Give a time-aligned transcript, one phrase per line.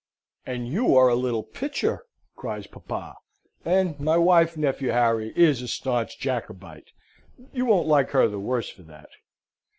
[0.47, 2.05] "And you are a little pitcher,"
[2.35, 3.17] cries papa:
[3.63, 6.89] "and my wife, nephew Harry, is a staunch Jacobite
[7.53, 9.09] you won't like her the worse for that.